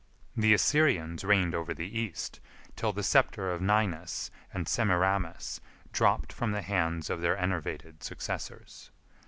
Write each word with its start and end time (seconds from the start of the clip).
The 0.35 0.55
Assyrians 0.55 1.23
reigned 1.23 1.53
over 1.53 1.75
the 1.75 1.85
East, 1.87 2.39
1 2.69 2.73
till 2.75 2.91
the 2.91 3.03
sceptre 3.03 3.51
of 3.51 3.61
Ninus 3.61 4.31
and 4.51 4.67
Semiramis 4.67 5.61
dropped 5.93 6.33
from 6.33 6.53
the 6.53 6.63
hands 6.63 7.11
of 7.11 7.21
their 7.21 7.37
enervated 7.37 8.01
successors. 8.01 8.89